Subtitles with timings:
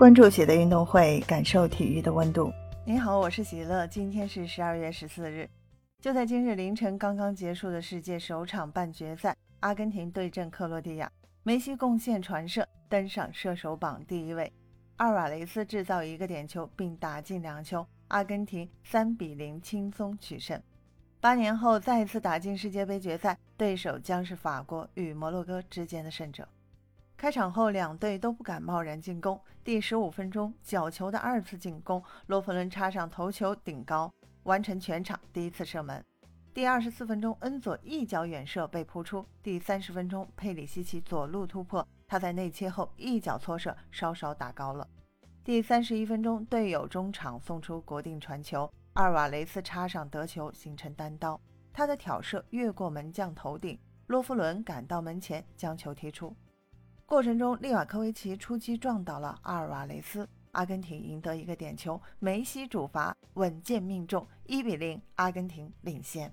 [0.00, 2.50] 关注喜的运动会，感受体育的温度。
[2.86, 3.86] 你好，我是喜乐。
[3.86, 5.46] 今天是十二月十四日，
[6.00, 14.50] 就在今日凌晨刚刚结束的世界首场半决赛，阿根廷对阵克罗地亚，梅西贡献传射，登上射手榜第一位。
[14.96, 20.58] 阿瓦雷斯制造一个点球并打进两球，阿根廷三比零轻松取胜。
[21.20, 26.48] 八年后再次打进世界杯决赛，对手将是法国与摩洛哥之间的胜者。
[27.20, 29.38] 开场后，两队都不敢贸然进攻。
[29.62, 34.10] 第十五分钟，角球的二次进攻，洛弗伦插上头球顶高，
[34.44, 36.02] 完成全场第一次射门。
[36.54, 39.22] 第二十四分钟，恩佐一脚远射被扑出。
[39.42, 44.88] 第三十分钟，佩里西奇左路突破，他在内切后一脚搓射，稍稍打高了。
[45.44, 51.38] 第三十一分钟，队友中场送出国定传球，阿尔瓦雷斯插上得球，形成单刀。
[51.70, 56.34] 他的挑射越过门将头顶，洛夫伦赶到门前将球踢出。
[57.10, 66.32] 过程中，利瓦科维奇出击撞倒了阿尔瓦雷斯，阿根廷赢得一个点球，梅西主罚稳健命中，一比零，阿根廷领先。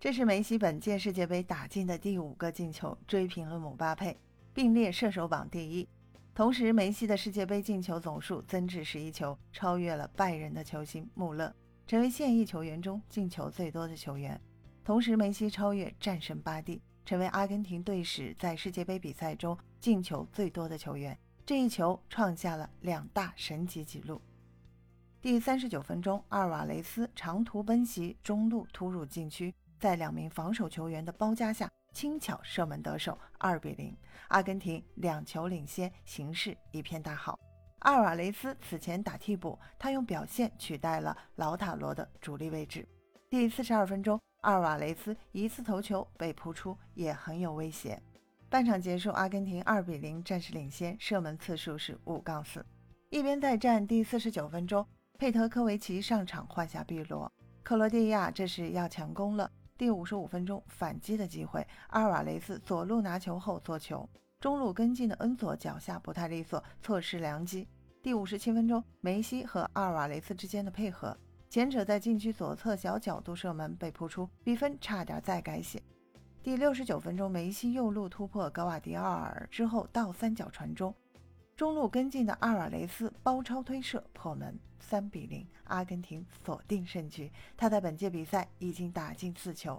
[0.00, 4.18] 这是梅西本届世界杯打进的第五个进球，追平了姆巴佩，
[4.52, 5.88] 并列射手榜第一。
[6.34, 11.54] 同时，梅西的世界杯进球总数增至十一球，超越了拜仁的球星穆勒，
[11.86, 14.40] 成为现役球员中进球最多的球员。
[14.82, 16.82] 同时，梅西超越战神巴蒂。
[17.04, 24.20] 成为阿根廷队史在世界杯比赛中进球最多的球员，这一球创下了两大神级纪录。
[25.20, 33.96] 第三十九分钟，阿尔瓦雷斯长途奔袭，中路突入禁区，在两名防守球员的包夹下，轻巧射门得手，二比零，
[34.28, 37.38] 阿根廷两球领先，形势一片大好。
[37.80, 42.86] 阿尔瓦雷斯此前打替补，他用表现取代了老塔罗的主力位置。
[43.32, 44.20] 第四十二分钟。
[44.42, 47.98] 阿尔瓦雷斯一次头球被扑出，也很有威胁。
[48.50, 52.62] 半场结束，阿根廷二比零暂时领先，射门次数是五杠四。
[53.08, 54.86] 一边再战，第四十九分钟，
[55.18, 59.50] 佩特科维奇上场换下碧罗，克罗地亚这是要强攻了。
[59.78, 64.06] 第五十五分钟，反击的机会，阿尔瓦雷斯左路拿球后做球，
[64.40, 67.66] 中路跟进的恩佐脚下不太利索，错失良机。
[68.02, 71.16] 第五十七分钟，梅西和阿尔瓦雷斯之间的配合。
[71.52, 75.82] 前者在禁区左侧小角度射门被扑出，比分差点再改写。
[76.42, 80.94] 第六十九分钟，梅西右路突破格瓦迪奥尔之后倒三角传中，
[81.54, 87.30] 中路跟进的阿尔雷斯包抄推射破门，三比零，阿根廷锁定胜局。
[87.54, 89.78] 他在本届比赛已经打进四球。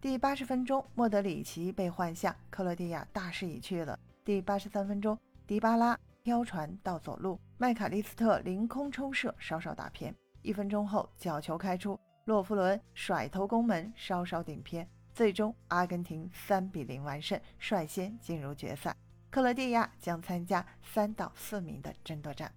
[0.00, 3.96] 第八十分钟，莫德里奇被换下，克罗地亚大势已去了。
[4.24, 5.16] 第八十三分钟，
[5.46, 10.12] 迪巴拉飘传到左路，麦卡利斯特凌空抽射，稍稍打偏。
[10.42, 18.94] 一分钟后，角球开出，洛夫伦甩头攻门，稍稍顶偏，最终阿根廷三比零完胜，率先进入决赛。
[19.30, 22.52] 克罗地亚将参加三到四名的争夺战。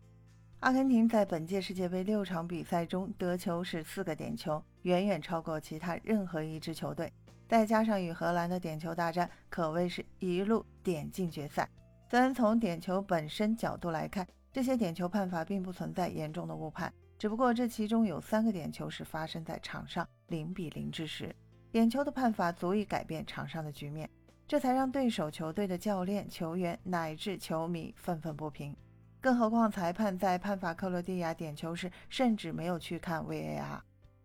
[0.62, 7.14] 阿根廷在本届世界杯六场比赛中得球是四个点球，远远超过其他任何一支球队。
[7.48, 11.70] 再加上与荷兰的点球大战，可谓是一路点进决赛。
[12.10, 16.92] 虽然从点球本身角度来看，这些点球判罚并不存在严重的误判。
[17.26, 21.36] 只不过这其中有三个点球是发生在场上零比零之时，
[21.72, 24.08] 点球的判罚足以改变场上的局面，
[24.48, 28.78] 这才让对手球队的教练、球员乃至球迷愤愤不平。
[29.20, 33.80] 更何况裁判在判罚克罗地亚点球时，甚至没有去看 VAR，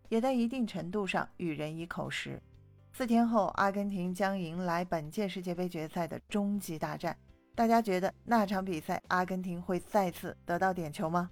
[0.09, 2.39] 也在一定程度上予人以口实。
[2.93, 7.17] 四天后，阿根廷将迎来本届世界杯决赛的终极大战，
[7.55, 11.31] 大家觉得那场比赛阿根廷会再次得到点球吗？